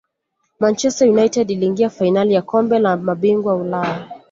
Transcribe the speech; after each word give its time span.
manchester 0.59 1.07
united 1.09 1.51
iliingia 1.51 1.89
fainali 1.89 2.33
ya 2.33 2.41
kombe 2.41 2.79
la 2.79 2.97
mabingwa 2.97 3.55
ulaya 3.55 4.09